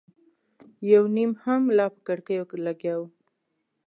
یو 0.91 1.03
نيم 1.15 1.31
هم 1.43 1.61
لا 1.77 1.85
په 1.95 1.99
کړکيو 2.07 2.43
لګیا 2.65 2.95
و. 2.99 3.03